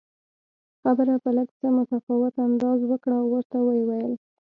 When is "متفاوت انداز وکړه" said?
1.77-3.15